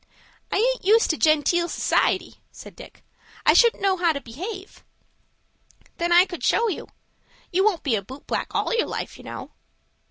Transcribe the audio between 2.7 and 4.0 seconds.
Dick. "I shouldn't know